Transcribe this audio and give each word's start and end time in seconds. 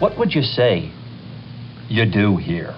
What 0.00 0.18
would 0.18 0.34
you 0.34 0.42
say 0.42 0.90
you 1.88 2.04
do 2.04 2.36
here? 2.36 2.74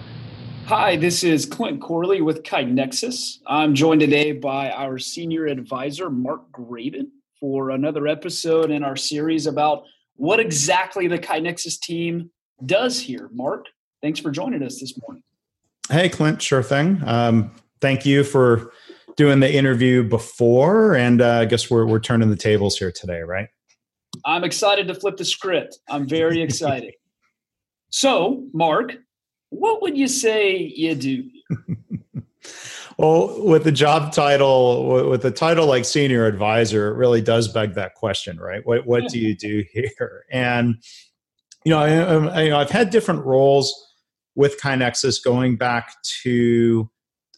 Hi, 0.67 0.97
this 0.97 1.25
is 1.25 1.47
Clint 1.47 1.81
Corley 1.81 2.21
with 2.21 2.43
KaiNexus. 2.43 3.39
I'm 3.47 3.75
joined 3.75 4.03
today 4.03 4.33
by 4.33 4.71
our 4.71 4.99
senior 4.99 5.47
advisor, 5.47 6.11
Mark 6.11 6.43
Graban, 6.53 7.07
for 7.41 7.71
another 7.71 8.07
episode 8.07 8.71
in 8.71 8.85
our 8.85 8.97
series 8.97 9.47
about 9.47 9.85
what 10.17 10.41
exactly 10.41 11.09
the 11.09 11.19
KaiNexus 11.19 11.81
team 11.81 12.31
does 12.67 13.01
here. 13.01 13.31
Mark, 13.33 13.69
thanks 14.03 14.21
for 14.21 14.31
joining 14.31 14.63
us 14.63 14.79
this 14.79 14.93
morning. 15.01 15.23
Hey, 15.89 16.11
Clint, 16.11 16.43
sure 16.43 16.63
thing. 16.63 17.01
Um, 17.07 17.51
thank 17.81 18.05
you 18.05 18.25
for 18.25 18.73
doing 19.17 19.41
the 19.41 19.51
interview 19.51 20.03
before, 20.03 20.95
and 20.95 21.23
uh, 21.23 21.39
I 21.39 21.45
guess 21.47 21.71
we're, 21.71 21.87
we're 21.87 21.99
turning 21.99 22.29
the 22.29 22.37
tables 22.37 22.77
here 22.77 22.93
today, 22.93 23.21
right? 23.21 23.49
I'm 24.27 24.45
excited 24.45 24.87
to 24.89 24.95
flip 24.95 25.17
the 25.17 25.25
script. 25.25 25.79
I'm 25.89 26.07
very 26.07 26.43
excited. 26.43 26.93
so, 27.91 28.45
Mark, 28.53 28.97
what 29.51 29.83
would 29.83 29.97
you 29.97 30.09
say 30.09 30.57
you 30.57 30.95
do? 30.95 31.31
well, 32.99 33.43
with 33.45 33.65
the 33.65 33.73
job 33.73 34.13
title, 34.13 35.09
with 35.09 35.25
a 35.25 35.31
title 35.31 35.67
like 35.67 35.85
senior 35.85 36.27
advisor, 36.27 36.89
it 36.89 36.97
really 36.97 37.21
does 37.21 37.49
beg 37.49 37.75
that 37.75 37.95
question, 37.95 38.39
right? 38.39 38.67
What 38.67 38.87
what 38.87 39.09
do 39.09 39.19
you 39.19 39.37
do 39.37 39.65
here? 39.73 40.25
And 40.31 40.77
you 41.65 41.71
know, 41.71 41.79
I, 41.79 41.89
I, 41.89 42.43
you 42.43 42.51
know, 42.51 42.59
I've 42.59 42.71
had 42.71 42.91
different 42.91 43.25
roles 43.25 43.75
with 44.35 44.61
KaiNexus 44.61 45.23
going 45.25 45.57
back 45.57 45.95
to 46.23 46.89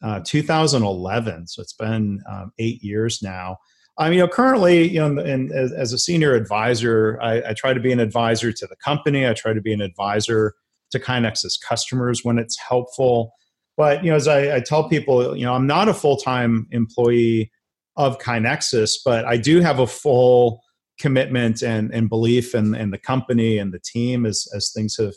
uh, 0.02 0.20
2011, 0.24 1.46
so 1.46 1.62
it's 1.62 1.72
been 1.72 2.20
um, 2.28 2.52
eight 2.58 2.82
years 2.82 3.22
now. 3.22 3.56
Um, 3.98 4.12
you 4.12 4.20
know, 4.20 4.28
currently, 4.28 4.88
you 4.88 5.00
know, 5.00 5.20
in, 5.20 5.50
as, 5.52 5.72
as, 5.72 5.92
a 5.92 5.98
senior 5.98 6.34
advisor, 6.34 7.18
I, 7.20 7.50
I, 7.50 7.52
try 7.52 7.74
to 7.74 7.80
be 7.80 7.90
an 7.90 7.98
advisor 7.98 8.52
to 8.52 8.66
the 8.66 8.76
company. 8.76 9.26
I 9.26 9.34
try 9.34 9.52
to 9.52 9.60
be 9.60 9.72
an 9.72 9.80
advisor 9.80 10.54
to 10.92 11.00
KaiNexus 11.00 11.60
customers 11.60 12.24
when 12.24 12.38
it's 12.38 12.56
helpful. 12.56 13.32
But 13.76 14.04
you 14.04 14.10
know, 14.10 14.16
as 14.16 14.28
I, 14.28 14.56
I 14.56 14.60
tell 14.60 14.88
people, 14.88 15.36
you 15.36 15.44
know, 15.44 15.52
I'm 15.52 15.66
not 15.66 15.88
a 15.88 15.94
full 15.94 16.16
time 16.16 16.68
employee 16.70 17.50
of 17.96 18.18
KaiNexus, 18.20 18.98
but 19.04 19.24
I 19.24 19.36
do 19.36 19.60
have 19.60 19.80
a 19.80 19.86
full 19.86 20.62
commitment 21.00 21.62
and, 21.62 21.92
and 21.92 22.08
belief 22.08 22.54
in, 22.54 22.74
in 22.76 22.90
the 22.90 22.98
company 22.98 23.58
and 23.58 23.72
the 23.72 23.80
team 23.80 24.26
as, 24.26 24.46
as 24.54 24.70
things 24.72 24.96
have 24.96 25.14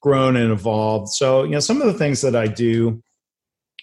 grown 0.00 0.36
and 0.36 0.52
evolved. 0.52 1.08
So, 1.08 1.42
you 1.42 1.50
know, 1.50 1.60
some 1.60 1.80
of 1.80 1.86
the 1.88 1.98
things 1.98 2.20
that 2.20 2.36
I 2.36 2.46
do, 2.46 3.02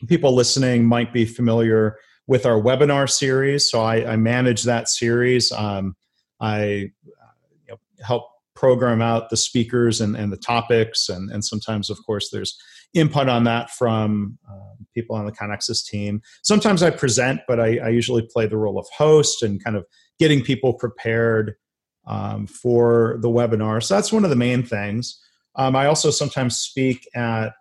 people 0.08 0.34
listening 0.34 0.86
might 0.86 1.12
be 1.12 1.26
familiar 1.26 1.98
with 2.28 2.46
our 2.46 2.60
webinar 2.60 3.10
series. 3.10 3.70
So 3.70 3.82
I, 3.82 4.14
I 4.14 4.16
manage 4.16 4.64
that 4.64 4.88
series. 4.88 5.52
Um, 5.52 5.96
I 6.40 6.64
you 6.64 6.92
know, 7.70 7.78
help 8.04 8.26
program 8.56 9.02
out 9.02 9.30
the 9.30 9.38
speakers 9.38 10.00
and, 10.00 10.16
and 10.16 10.32
the 10.32 10.38
topics, 10.38 11.10
and, 11.10 11.32
and 11.32 11.44
sometimes, 11.44 11.90
of 11.90 11.98
course, 12.06 12.30
there's 12.32 12.58
input 12.94 13.28
on 13.28 13.44
that 13.44 13.72
from 13.72 14.38
um, 14.50 14.86
people 14.94 15.16
on 15.16 15.26
the 15.26 15.32
KaiNexus 15.32 15.86
team. 15.86 16.22
Sometimes 16.44 16.84
I 16.84 16.92
present, 16.92 17.42
but 17.48 17.60
I, 17.60 17.80
I, 17.80 17.90
usually 17.90 18.28
play 18.32 18.46
the 18.46 18.58
role 18.58 18.78
of 18.78 18.88
host 18.96 19.42
and 19.42 19.64
kind 19.64 19.76
of 19.76 19.86
getting 20.20 20.44
people 20.44 20.74
prepared 20.74 21.56
um, 22.06 22.46
for 22.46 23.18
the 23.22 23.30
webinar. 23.30 23.82
So 23.82 23.96
that's 23.96 24.14
one 24.14 24.24
of 24.24 24.30
the 24.30 24.36
main 24.36 24.64
things. 24.64 25.20
Um, 25.56 25.76
I 25.76 25.88
also 25.88 26.12
sometimes 26.12 26.58
speak 26.58 27.08
at 27.16 27.54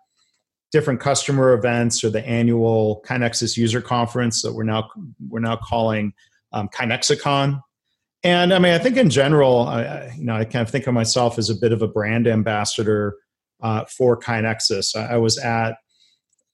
different 0.73 0.99
customer 0.99 1.53
events 1.53 2.03
or 2.03 2.09
the 2.09 2.25
annual 2.27 3.03
KaiNexus 3.07 3.55
user 3.55 3.79
conference 3.79 4.41
that 4.41 4.53
we're 4.53 4.63
now 4.63 4.89
we're 5.29 5.39
now 5.39 5.55
calling 5.55 6.13
um, 6.51 6.67
KaiNexicon. 6.67 7.61
And 8.23 8.53
I 8.53 8.59
mean, 8.59 8.73
I 8.73 8.79
think 8.79 8.97
in 8.97 9.09
general, 9.09 9.67
I, 9.67 10.11
you 10.17 10.25
know, 10.25 10.35
I 10.35 10.45
kind 10.45 10.63
of 10.63 10.69
think 10.69 10.87
of 10.87 10.93
myself 10.93 11.37
as 11.37 11.49
a 11.49 11.55
bit 11.55 11.71
of 11.71 11.81
a 11.81 11.87
brand 11.87 12.27
ambassador 12.27 13.15
uh, 13.61 13.85
for 13.85 14.19
KaiNexus. 14.19 14.95
I, 14.95 15.13
I, 15.13 15.17
was 15.17 15.37
at 15.37 15.75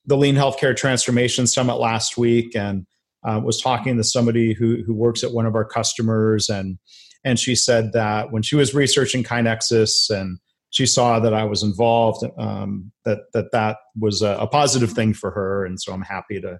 the 0.05 0.17
Lean 0.17 0.35
Healthcare 0.35 0.75
Transformation 0.75 1.47
Summit 1.47 1.75
last 1.75 2.17
week 2.17 2.55
and 2.55 2.85
uh, 3.23 3.39
was 3.43 3.61
talking 3.61 3.97
to 3.97 4.03
somebody 4.03 4.53
who 4.53 4.83
who 4.83 4.93
works 4.93 5.23
at 5.23 5.31
one 5.31 5.45
of 5.45 5.55
our 5.55 5.65
customers, 5.65 6.49
and 6.49 6.77
and 7.23 7.39
she 7.39 7.55
said 7.55 7.93
that 7.93 8.31
when 8.31 8.41
she 8.41 8.55
was 8.55 8.73
researching 8.73 9.23
KaiNexus 9.23 10.09
and 10.09 10.39
she 10.69 10.85
saw 10.85 11.19
that 11.19 11.33
I 11.33 11.43
was 11.43 11.63
involved, 11.63 12.25
um, 12.37 12.91
that 13.05 13.19
that 13.33 13.51
that 13.51 13.77
was 13.99 14.21
a, 14.21 14.37
a, 14.39 14.47
positive 14.47 14.91
thing 14.91 15.13
for 15.13 15.31
her, 15.31 15.65
and 15.65 15.79
so 15.79 15.93
I'm 15.93 16.01
happy 16.01 16.39
to, 16.41 16.59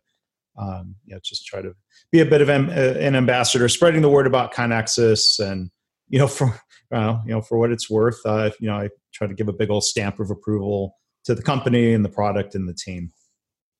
um, 0.57 0.95
just 1.23 1.45
try 1.45 1.61
to 1.61 1.73
be 2.11 2.19
a 2.19 2.25
bit 2.25 2.41
of 2.41 2.49
an, 2.49 2.69
an 2.69 3.15
ambassador, 3.15 3.69
spreading 3.69 4.01
the 4.01 4.09
word 4.09 4.27
about 4.27 4.53
KaiNexus, 4.53 5.39
and 5.39 5.69
you 6.07 6.19
know, 6.19 6.27
for 6.27 6.59
uh, 6.91 7.19
you 7.25 7.31
know, 7.31 7.41
for 7.41 7.57
what 7.57 7.71
it's 7.71 7.89
worth, 7.89 8.19
uh, 8.25 8.49
you 8.59 8.67
know, 8.67 8.77
I 8.77 8.89
try 9.13 9.27
to 9.27 9.33
give 9.33 9.47
a 9.47 9.53
big 9.53 9.69
old 9.69 9.83
stamp 9.83 10.19
of 10.19 10.31
approval 10.31 10.95
to 11.25 11.35
the 11.35 11.43
company 11.43 11.93
and 11.93 12.03
the 12.03 12.09
product 12.09 12.55
and 12.55 12.67
the 12.67 12.73
team. 12.73 13.11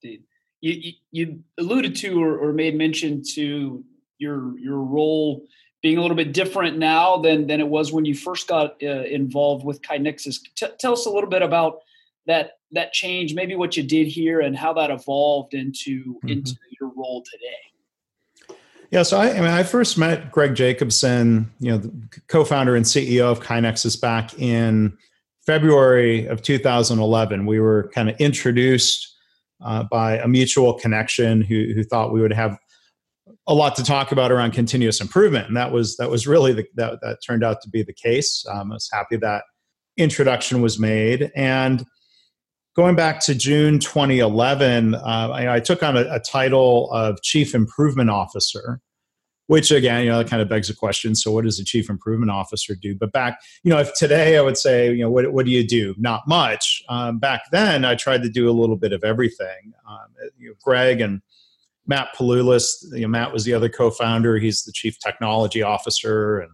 Indeed. 0.04 0.24
You, 0.62 0.74
you, 0.74 0.94
you 1.12 1.40
alluded 1.58 1.96
to 1.98 2.22
or, 2.22 2.38
or 2.38 2.54
made 2.54 2.76
mention 2.76 3.24
to 3.36 3.84
your 4.18 4.60
your 4.60 4.80
role 4.80 5.46
being 5.82 5.98
a 5.98 6.02
little 6.02 6.18
bit 6.18 6.34
different 6.34 6.78
now 6.78 7.18
than 7.18 7.48
than 7.48 7.60
it 7.60 7.68
was 7.68 7.92
when 7.92 8.06
you 8.06 8.16
first 8.16 8.48
got 8.48 8.76
uh, 8.84 9.04
involved 9.04 9.66
with 9.66 9.82
KaiNexus. 9.82 10.40
T- 10.56 10.68
tell 10.80 10.94
us 10.94 11.06
a 11.06 11.10
little 11.10 11.30
bit 11.30 11.42
about 11.42 11.80
that 12.28 12.60
that 12.72 12.94
change, 12.94 13.34
maybe 13.34 13.56
what 13.56 13.76
you 13.78 13.84
did 13.84 14.08
here, 14.08 14.42
and 14.42 14.56
how 14.56 14.74
that 14.74 14.92
evolved 14.92 15.54
into 15.54 16.16
mm-hmm. 16.16 16.30
into 16.30 16.56
your 16.80 16.92
role 16.96 17.24
today. 17.32 18.58
Yeah, 18.92 19.04
so 19.04 19.20
I, 19.20 19.30
I, 19.30 19.36
mean, 19.36 19.52
I 19.52 19.62
first 19.62 20.00
met 20.00 20.32
Greg 20.32 20.56
Jacobson, 20.56 21.52
you 21.60 21.72
know, 21.72 21.78
the 21.78 21.92
co-founder 22.28 22.76
and 22.76 22.84
CEO 22.84 23.32
of 23.32 23.40
KaiNexus, 23.40 24.02
back 24.02 24.40
in 24.40 24.98
February 25.46 26.26
of 26.26 26.42
2011. 26.42 27.46
We 27.46 27.60
were 27.60 27.92
kind 27.94 28.10
of 28.10 28.20
introduced 28.20 29.16
uh, 29.64 29.84
by 29.84 30.18
a 30.18 30.28
mutual 30.28 30.74
connection 30.74 31.42
who, 31.42 31.72
who 31.76 31.84
thought 31.84 32.12
we 32.12 32.22
would 32.22 32.34
have 32.34 32.58
a 33.50 33.54
lot 33.54 33.76
to 33.76 33.84
talk 33.84 34.12
about 34.12 34.32
around 34.32 34.52
continuous 34.52 35.02
improvement, 35.02 35.48
and 35.48 35.58
that 35.58 35.72
was 35.72 35.98
that 35.98 36.10
was 36.10 36.28
really 36.28 36.54
the, 36.54 36.66
that 36.76 37.02
that 37.02 37.18
turned 37.26 37.44
out 37.44 37.62
to 37.64 37.70
be 37.70 37.82
the 37.82 37.94
case. 37.94 38.46
Um, 38.48 38.72
I 38.72 38.76
was 38.76 38.88
happy 38.94 39.18
that 39.18 39.44
introduction 39.98 40.62
was 40.62 40.80
made, 40.80 41.32
and 41.36 41.84
going 42.76 42.96
back 42.96 43.20
to 43.22 43.34
June 43.34 43.80
2011, 43.80 44.94
uh, 44.94 45.00
I, 45.00 45.56
I, 45.56 45.60
took 45.60 45.82
on 45.82 45.98
a, 45.98 46.02
a, 46.14 46.20
title 46.20 46.90
of 46.92 47.22
Chief 47.24 47.56
Improvement 47.56 48.12
Officer, 48.12 48.80
which 49.48 49.72
again, 49.72 50.04
you 50.04 50.10
know, 50.12 50.20
that 50.20 50.30
kind 50.30 50.44
of 50.44 50.48
begs 50.48 50.68
the 50.68 50.76
question: 50.76 51.16
So, 51.16 51.32
what 51.32 51.44
does 51.44 51.60
a 51.60 51.66
Chief 51.66 51.90
Improvement 51.90 52.32
Officer 52.32 52.76
do? 52.80 52.96
But 52.96 53.12
back, 53.12 53.40
you 53.64 53.72
know, 53.72 53.80
if 53.80 53.96
today 53.96 54.38
I 54.38 54.42
would 54.42 54.60
say, 54.60 54.92
you 54.92 55.02
know, 55.02 55.10
what 55.10 55.34
what 55.34 55.48
do 55.48 55.52
you 55.52 55.66
do? 55.66 55.96
Not 55.98 56.28
much. 56.28 56.84
Um, 56.88 57.18
back 57.18 57.42
then, 57.52 57.84
I 57.84 57.96
tried 57.96 58.22
to 58.22 58.30
do 58.30 58.48
a 58.48 58.54
little 58.54 58.78
bit 58.78 58.94
of 58.94 59.04
everything. 59.04 59.74
Um, 59.90 60.14
you 60.38 60.50
know, 60.50 60.56
Greg 60.64 61.02
and 61.02 61.24
Matt 61.90 62.14
Paulus. 62.16 62.88
You 62.94 63.02
know, 63.02 63.08
Matt 63.10 63.34
was 63.34 63.44
the 63.44 63.54
other 63.54 63.68
co-founder. 63.68 64.38
He's 64.38 64.64
the 64.64 64.72
chief 64.72 64.98
technology 65.06 65.64
officer, 65.64 66.40
and 66.40 66.52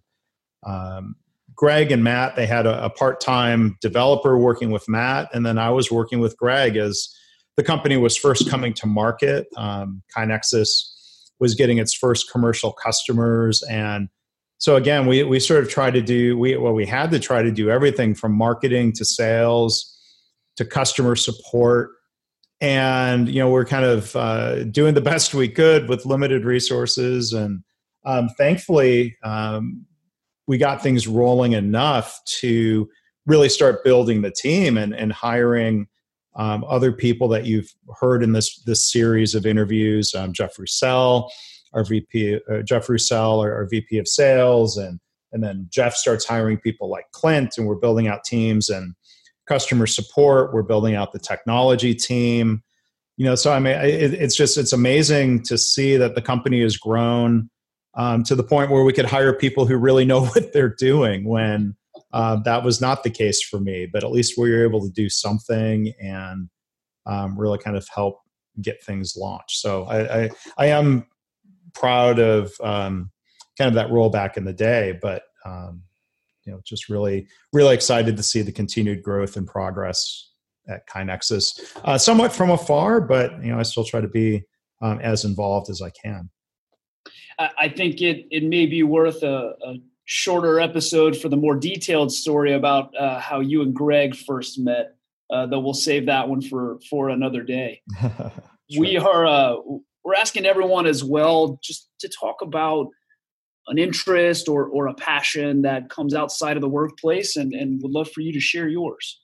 um, 0.66 1.16
Greg 1.53 1.91
and 1.91 2.03
Matt. 2.03 2.35
They 2.35 2.47
had 2.47 2.66
a, 2.66 2.85
a, 2.85 2.90
part-time 2.90 3.78
developer 3.81 4.38
working 4.38 4.72
with 4.72 4.88
Matt, 4.90 5.29
and 5.34 5.46
then 5.46 5.59
I 5.59 5.69
was 5.69 5.91
working 5.91 6.19
with 6.19 6.35
Greg 6.38 6.78
as 6.78 7.13
the 7.57 7.63
company 7.63 7.97
was 7.97 8.18
first 8.18 8.50
coming 8.50 8.73
to 8.75 8.88
market. 8.88 9.47
Um, 9.57 10.01
KaiNexus 10.18 10.69
was 11.40 11.53
getting 11.53 11.78
its 11.78 11.94
first 11.94 12.31
commercial 12.31 12.72
customers, 12.72 13.62
and 13.63 14.07
so 14.57 14.78
again, 14.78 15.06
we 15.06 15.23
we 15.23 15.41
sort 15.41 15.62
of 15.62 15.69
tried 15.69 15.96
to 15.96 16.02
do 16.02 16.38
we 16.38 16.56
well 16.56 16.73
we 16.73 16.85
had 16.85 17.12
to 17.12 17.19
try 17.19 17.44
to 17.44 17.52
do 17.52 17.69
everything 17.69 18.16
from 18.16 18.34
marketing 18.34 18.94
to 18.94 19.03
sales 19.03 19.91
to 20.56 20.63
customer 20.63 21.17
support 21.17 21.91
and 22.61 23.27
you 23.27 23.39
know 23.39 23.49
we're 23.49 23.66
kind 23.66 23.85
of 23.85 24.16
uh, 24.16 24.63
doing 24.66 24.93
the 24.93 25.01
best 25.01 25.33
we 25.33 25.49
could 25.49 25.89
with 25.89 26.05
limited 26.05 26.45
resources. 26.45 27.33
And 27.33 27.63
um, 28.05 28.29
thankfully 28.38 29.17
um, 29.23 29.85
we 30.47 30.57
got 30.57 30.81
things 30.81 31.07
rolling 31.07 31.53
enough 31.53 32.19
to 32.40 32.90
really 33.25 33.49
start 33.49 33.84
building 33.84 34.22
the 34.22 34.31
team 34.31 34.78
and, 34.78 34.93
and 34.93 35.11
hiring 35.11 35.87
um, 36.35 36.63
other 36.67 36.91
people 36.91 37.28
that 37.29 37.46
you've 37.46 37.73
heard 37.99 38.23
in 38.23 38.34
this 38.34 38.61
this 38.63 38.90
series 38.90 39.35
of 39.35 39.46
interviews. 39.46 40.13
Um, 40.13 40.34
jeff 40.34 40.58
roussel 40.58 41.31
our 41.73 41.84
vp 41.84 42.40
uh, 42.49 42.61
jeff 42.61 42.90
roussel 42.90 43.41
our, 43.41 43.53
our 43.53 43.67
vp 43.67 43.97
of 43.97 44.08
sales. 44.08 44.78
And 44.78 44.99
and 45.31 45.43
then 45.43 45.67
jeff 45.69 45.96
starts 45.96 46.25
hiring 46.25 46.58
people 46.58 46.90
like 46.90 47.05
clint 47.11 47.58
and 47.58 47.67
we're 47.67 47.75
building 47.75 48.08
out 48.08 48.23
teams. 48.23 48.69
And 48.69 48.96
customer 49.47 49.88
support. 49.88 50.53
We're 50.53 50.64
building 50.64 50.96
out 50.96 51.12
the 51.12 51.20
technology 51.20 51.94
team. 51.96 52.64
You 53.18 53.26
know, 53.26 53.36
so 53.36 53.53
I 53.53 53.59
mean, 53.59 53.76
it, 53.76 54.14
it's 54.14 54.36
just 54.36 54.58
it's 54.58 54.74
amazing 54.74 55.44
to 55.44 55.58
see 55.58 55.97
that 55.97 56.16
the 56.16 56.22
company 56.22 56.62
has 56.62 56.78
grown 56.78 57.50
um, 57.96 58.24
to 58.24 58.36
the 58.36 58.44
point 58.44 58.72
where 58.72 58.84
we 58.84 58.94
could 58.94 59.06
hire 59.06 59.34
people 59.34 59.66
who 59.66 59.78
really 59.78 60.06
know 60.06 60.26
what 60.26 60.53
they're 60.53 60.76
doing. 60.78 61.24
When 61.26 61.76
uh, 62.12 62.38
that 62.44 62.64
was 62.64 62.82
not 62.82 63.03
the 63.03 63.09
case 63.09 63.42
for 63.42 63.59
me, 63.59 63.88
but 63.92 64.03
at 64.03 64.12
least 64.12 64.38
we 64.38 64.52
were 64.52 64.64
able 64.64 64.82
to 64.82 64.92
do 64.92 65.09
something 65.09 65.94
and 66.02 66.50
um, 67.06 67.40
really 67.40 67.58
kind 67.58 67.78
of 67.78 67.88
help 67.94 68.20
get 68.62 68.84
things 68.84 69.16
launched. 69.18 69.59
So 69.59 69.84
I, 69.84 70.24
I, 70.24 70.30
I 70.58 70.66
am 70.68 71.08
proud 71.74 72.20
of 72.20 72.53
um, 72.64 73.12
kind 73.58 73.68
of 73.68 73.76
that 73.76 73.92
role 73.92 74.09
back 74.09 74.38
in 74.38 74.46
the 74.46 74.53
day, 74.53 74.97
but 75.02 75.24
um, 75.46 75.84
you 76.46 76.53
know, 76.53 76.62
just 76.64 76.90
really, 76.90 77.28
really 77.53 77.74
excited 77.74 78.16
to 78.18 78.24
see 78.24 78.42
the 78.42 78.52
continued 78.52 79.03
growth 79.03 79.38
and 79.38 79.47
progress 79.47 80.32
at 80.68 80.88
KaiNexus. 80.88 81.78
Uh, 81.84 81.97
somewhat 81.97 82.32
from 82.32 82.50
afar, 82.50 83.02
but 83.02 83.44
you 83.44 83.52
know, 83.52 83.59
I 83.59 83.64
still 83.64 83.84
try 83.84 84.02
to 84.02 84.08
be 84.08 84.44
um, 84.82 85.00
as 85.00 85.26
involved 85.26 85.70
as 85.70 85.82
I 85.82 85.90
can. 85.90 86.30
I 87.38 87.68
think 87.68 88.02
it 88.02 88.28
it 88.32 88.44
may 88.44 88.66
be 88.66 88.84
worth 88.84 89.22
a, 89.22 89.53
a 89.66 89.76
shorter 90.06 90.59
episode 90.59 91.18
for 91.18 91.28
the 91.28 91.36
more 91.36 91.56
detailed 91.56 92.12
story 92.14 92.53
about 92.53 92.96
uh, 92.97 93.20
how 93.20 93.42
you 93.42 93.62
and 93.62 93.74
Greg 93.74 94.16
first 94.16 94.58
met. 94.58 94.96
Uh, 95.30 95.46
though 95.47 95.59
we'll 95.59 95.74
save 95.74 96.06
that 96.06 96.30
one 96.30 96.42
for 96.42 96.80
for 96.90 97.09
another 97.09 97.44
day. 97.44 97.82
We 98.80 98.97
are 98.97 99.28
uh, 99.28 99.58
we're 100.03 100.16
asking 100.16 100.47
everyone 100.47 100.88
as 100.88 101.03
well 101.03 101.59
just 101.62 101.88
to 102.00 102.09
talk 102.09 102.42
about 102.42 102.88
an 103.67 103.78
interest 103.78 104.47
or 104.47 104.67
or 104.67 104.88
a 104.88 104.94
passion 104.94 105.62
that 105.64 105.90
comes 105.90 106.14
outside 106.14 106.58
of 106.58 106.62
the 106.62 106.70
workplace, 106.70 107.35
and 107.35 107.53
and 107.53 107.82
would 107.82 107.91
love 107.91 108.09
for 108.12 108.22
you 108.22 108.32
to 108.34 108.40
share 108.40 108.67
yours. 108.67 109.20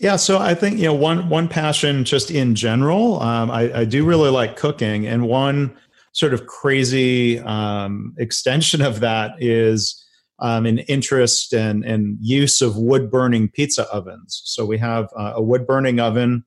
Yeah, 0.00 0.16
so 0.16 0.38
I 0.38 0.54
think 0.54 0.78
you 0.78 0.84
know 0.84 0.94
one 0.94 1.28
one 1.28 1.48
passion 1.48 2.04
just 2.04 2.30
in 2.30 2.54
general. 2.54 3.20
Um, 3.20 3.50
I, 3.50 3.80
I 3.80 3.84
do 3.84 4.04
really 4.04 4.30
like 4.30 4.56
cooking, 4.56 5.06
and 5.06 5.28
one 5.28 5.76
sort 6.12 6.34
of 6.34 6.46
crazy 6.46 7.40
um, 7.40 8.14
extension 8.18 8.80
of 8.82 9.00
that 9.00 9.32
is 9.38 10.00
um, 10.38 10.66
an 10.66 10.78
interest 10.80 11.52
and, 11.52 11.84
and 11.84 12.16
use 12.20 12.60
of 12.60 12.76
wood 12.76 13.10
burning 13.10 13.48
pizza 13.48 13.88
ovens. 13.92 14.42
So 14.44 14.64
we 14.64 14.78
have 14.78 15.08
uh, 15.16 15.32
a 15.36 15.42
wood 15.42 15.66
burning 15.66 16.00
oven 16.00 16.44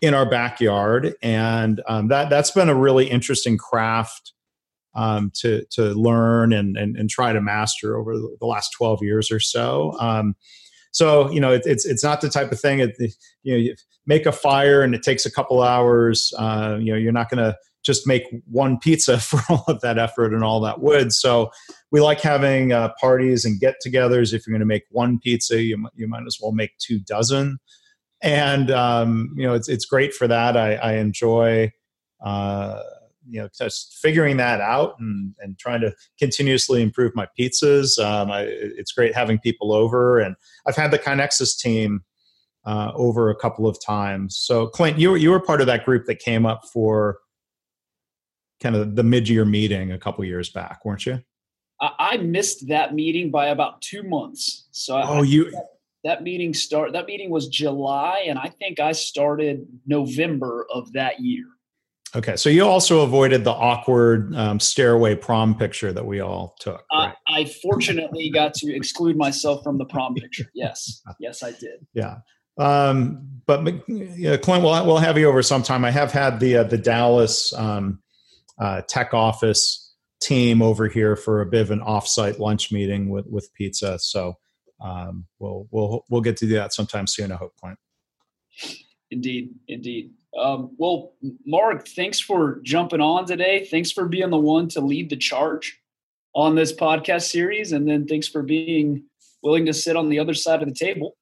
in 0.00 0.14
our 0.14 0.28
backyard, 0.28 1.14
and 1.22 1.80
um, 1.88 2.08
that 2.08 2.30
that's 2.30 2.50
been 2.50 2.68
a 2.68 2.74
really 2.74 3.10
interesting 3.10 3.56
craft 3.56 4.32
um, 4.96 5.30
to 5.36 5.64
to 5.70 5.92
learn 5.94 6.52
and, 6.52 6.76
and, 6.76 6.96
and 6.96 7.08
try 7.08 7.32
to 7.32 7.40
master 7.40 7.96
over 7.96 8.16
the 8.16 8.46
last 8.46 8.70
twelve 8.70 9.02
years 9.02 9.30
or 9.30 9.38
so. 9.38 9.94
Um, 10.00 10.34
so 10.90 11.30
you 11.30 11.40
know 11.40 11.52
it, 11.52 11.62
it's 11.64 11.86
it's 11.86 12.02
not 12.02 12.20
the 12.20 12.28
type 12.30 12.50
of 12.50 12.58
thing. 12.58 12.80
It, 12.80 12.96
you 13.42 13.52
know, 13.52 13.58
you 13.58 13.76
make 14.06 14.26
a 14.26 14.32
fire 14.32 14.82
and 14.82 14.94
it 14.94 15.02
takes 15.02 15.26
a 15.26 15.30
couple 15.30 15.62
hours. 15.62 16.32
Uh, 16.38 16.78
you 16.80 16.92
know, 16.92 16.98
you're 16.98 17.12
not 17.12 17.28
going 17.28 17.44
to 17.44 17.56
just 17.84 18.06
make 18.06 18.24
one 18.50 18.78
pizza 18.78 19.18
for 19.20 19.40
all 19.48 19.64
of 19.68 19.80
that 19.80 19.98
effort 19.98 20.32
and 20.32 20.42
all 20.42 20.60
that 20.60 20.80
wood. 20.80 21.12
So 21.12 21.50
we 21.90 22.00
like 22.00 22.20
having 22.20 22.72
uh, 22.72 22.92
parties 23.00 23.44
and 23.44 23.60
get-togethers. 23.60 24.32
If 24.32 24.46
you're 24.46 24.52
going 24.52 24.60
to 24.60 24.66
make 24.66 24.84
one 24.90 25.18
pizza, 25.18 25.62
you 25.62 25.88
you 25.94 26.08
might 26.08 26.26
as 26.26 26.38
well 26.40 26.52
make 26.52 26.76
two 26.78 26.98
dozen. 27.00 27.58
And 28.22 28.70
um, 28.70 29.34
you 29.36 29.46
know, 29.46 29.54
it's 29.54 29.68
it's 29.68 29.84
great 29.84 30.14
for 30.14 30.26
that. 30.26 30.56
I, 30.56 30.74
I 30.74 30.92
enjoy. 30.94 31.72
Uh, 32.24 32.82
you 33.28 33.40
know, 33.40 33.48
just 33.56 33.98
figuring 34.00 34.36
that 34.36 34.60
out 34.60 34.96
and, 35.00 35.34
and 35.40 35.58
trying 35.58 35.80
to 35.80 35.94
continuously 36.18 36.82
improve 36.82 37.14
my 37.14 37.26
pizzas. 37.38 37.98
Um, 38.02 38.30
I, 38.30 38.42
it's 38.42 38.92
great 38.92 39.14
having 39.14 39.38
people 39.38 39.72
over, 39.72 40.18
and 40.20 40.36
I've 40.66 40.76
had 40.76 40.90
the 40.90 40.98
KaiNexus 40.98 41.58
team 41.58 42.02
uh, 42.64 42.92
over 42.94 43.30
a 43.30 43.36
couple 43.36 43.66
of 43.66 43.78
times. 43.84 44.36
So, 44.36 44.66
Clint, 44.66 44.98
you 44.98 45.10
were, 45.10 45.16
you 45.16 45.30
were 45.30 45.40
part 45.40 45.60
of 45.60 45.66
that 45.68 45.84
group 45.84 46.06
that 46.06 46.18
came 46.18 46.46
up 46.46 46.64
for 46.72 47.18
kind 48.60 48.74
of 48.74 48.96
the 48.96 49.02
mid-year 49.02 49.44
meeting 49.44 49.92
a 49.92 49.98
couple 49.98 50.24
years 50.24 50.50
back, 50.50 50.84
weren't 50.84 51.06
you? 51.06 51.22
I 51.80 52.16
missed 52.16 52.68
that 52.68 52.94
meeting 52.94 53.30
by 53.30 53.48
about 53.48 53.82
two 53.82 54.02
months. 54.02 54.66
So 54.70 54.96
oh, 54.96 55.18
I, 55.18 55.22
you 55.22 55.50
that, 55.50 55.66
that 56.04 56.22
meeting 56.22 56.54
start 56.54 56.94
that 56.94 57.06
meeting 57.06 57.28
was 57.28 57.48
July, 57.48 58.24
and 58.26 58.38
I 58.38 58.48
think 58.48 58.80
I 58.80 58.92
started 58.92 59.66
November 59.86 60.66
of 60.72 60.90
that 60.94 61.20
year. 61.20 61.44
Okay, 62.14 62.36
so 62.36 62.48
you 62.48 62.64
also 62.64 63.00
avoided 63.00 63.44
the 63.44 63.50
awkward 63.50 64.34
um, 64.36 64.60
stairway 64.60 65.16
prom 65.16 65.54
picture 65.54 65.92
that 65.92 66.06
we 66.06 66.20
all 66.20 66.54
took. 66.60 66.84
Right? 66.92 67.14
I 67.28 67.44
fortunately 67.62 68.30
got 68.30 68.54
to 68.54 68.74
exclude 68.74 69.16
myself 69.16 69.62
from 69.64 69.78
the 69.78 69.84
prom 69.84 70.14
picture. 70.16 70.46
Yes, 70.54 71.02
yes, 71.18 71.42
I 71.42 71.50
did. 71.50 71.86
Yeah, 71.92 72.18
um, 72.58 73.28
but 73.46 73.84
yeah, 73.88 74.36
Clint, 74.36 74.62
we'll 74.62 74.86
we'll 74.86 74.98
have 74.98 75.18
you 75.18 75.28
over 75.28 75.42
sometime. 75.42 75.84
I 75.84 75.90
have 75.90 76.12
had 76.12 76.40
the 76.40 76.58
uh, 76.58 76.64
the 76.64 76.78
Dallas 76.78 77.52
um, 77.52 78.00
uh, 78.58 78.82
tech 78.88 79.12
office 79.12 79.94
team 80.20 80.62
over 80.62 80.88
here 80.88 81.16
for 81.16 81.40
a 81.40 81.46
bit 81.46 81.60
of 81.60 81.70
an 81.70 81.80
offsite 81.80 82.38
lunch 82.38 82.72
meeting 82.72 83.10
with 83.10 83.26
with 83.26 83.52
pizza. 83.54 83.98
So 83.98 84.38
um, 84.80 85.26
we'll 85.38 85.68
we'll 85.70 86.04
we'll 86.08 86.22
get 86.22 86.36
to 86.38 86.46
do 86.46 86.54
that 86.54 86.72
sometime 86.72 87.06
soon. 87.06 87.32
I 87.32 87.36
hope, 87.36 87.52
Clint. 87.60 87.78
Indeed, 89.10 89.54
indeed. 89.68 90.12
Um, 90.38 90.70
well, 90.76 91.14
Mark, 91.46 91.88
thanks 91.88 92.20
for 92.20 92.60
jumping 92.62 93.00
on 93.00 93.26
today. 93.26 93.64
Thanks 93.64 93.90
for 93.90 94.06
being 94.06 94.30
the 94.30 94.38
one 94.38 94.68
to 94.70 94.80
lead 94.80 95.10
the 95.10 95.16
charge 95.16 95.80
on 96.34 96.54
this 96.54 96.72
podcast 96.72 97.30
series, 97.30 97.72
and 97.72 97.88
then 97.88 98.06
thanks 98.06 98.28
for 98.28 98.42
being 98.42 99.04
willing 99.42 99.66
to 99.66 99.72
sit 99.72 99.96
on 99.96 100.08
the 100.08 100.18
other 100.18 100.34
side 100.34 100.62
of 100.62 100.68
the 100.68 100.74
table. 100.74 101.16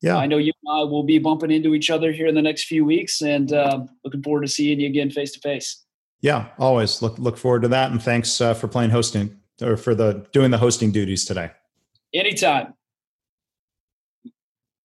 Yeah, 0.00 0.16
I 0.16 0.26
know 0.26 0.38
you 0.38 0.52
and 0.64 0.80
I 0.80 0.84
will 0.84 1.02
be 1.02 1.18
bumping 1.18 1.50
into 1.50 1.74
each 1.74 1.90
other 1.90 2.12
here 2.12 2.28
in 2.28 2.36
the 2.36 2.42
next 2.42 2.64
few 2.64 2.84
weeks, 2.84 3.20
and 3.20 3.52
uh, 3.52 3.80
looking 4.04 4.22
forward 4.22 4.42
to 4.42 4.48
seeing 4.48 4.78
you 4.78 4.86
again 4.86 5.10
face 5.10 5.32
to 5.32 5.40
face. 5.40 5.84
Yeah, 6.20 6.48
always 6.58 7.02
look 7.02 7.18
look 7.18 7.36
forward 7.36 7.62
to 7.62 7.68
that, 7.68 7.90
and 7.90 8.00
thanks 8.00 8.40
uh, 8.40 8.54
for 8.54 8.68
playing 8.68 8.90
hosting 8.90 9.36
or 9.60 9.76
for 9.76 9.94
the 9.94 10.26
doing 10.32 10.52
the 10.52 10.58
hosting 10.58 10.92
duties 10.92 11.24
today. 11.24 11.50
Anytime. 12.14 12.74